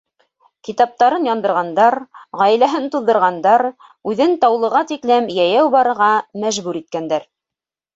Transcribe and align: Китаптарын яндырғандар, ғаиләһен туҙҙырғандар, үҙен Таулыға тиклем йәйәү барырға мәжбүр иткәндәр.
Китаптарын 0.69 1.27
яндырғандар, 1.31 1.97
ғаиләһен 2.41 2.89
туҙҙырғандар, 2.97 3.67
үҙен 4.15 4.37
Таулыға 4.45 4.85
тиклем 4.95 5.33
йәйәү 5.39 5.71
барырға 5.81 6.13
мәжбүр 6.47 6.87
иткәндәр. 6.87 7.35